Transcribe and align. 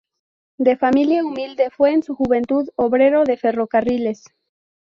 De 0.57 0.77
familia 0.77 1.23
humilde 1.23 1.69
fue 1.69 1.91
en 1.93 2.01
su 2.01 2.15
juventud 2.15 2.67
obrero 2.75 3.23
de 3.23 3.37
ferrocarriles. 3.37 4.23